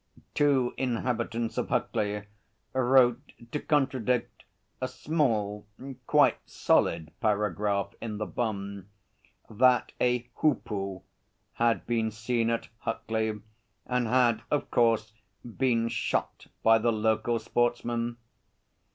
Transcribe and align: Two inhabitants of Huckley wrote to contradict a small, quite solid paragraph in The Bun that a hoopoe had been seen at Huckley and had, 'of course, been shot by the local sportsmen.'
Two 0.33 0.73
inhabitants 0.77 1.59
of 1.59 1.69
Huckley 1.69 2.25
wrote 2.73 3.33
to 3.51 3.59
contradict 3.59 4.45
a 4.81 4.87
small, 4.87 5.67
quite 6.07 6.39
solid 6.43 7.11
paragraph 7.21 7.93
in 8.01 8.17
The 8.17 8.25
Bun 8.25 8.89
that 9.47 9.91
a 10.01 10.27
hoopoe 10.37 11.03
had 11.53 11.85
been 11.85 12.09
seen 12.09 12.49
at 12.49 12.69
Huckley 12.79 13.41
and 13.85 14.07
had, 14.07 14.41
'of 14.49 14.71
course, 14.71 15.13
been 15.45 15.87
shot 15.87 16.47
by 16.63 16.79
the 16.79 16.91
local 16.91 17.37
sportsmen.' 17.37 18.17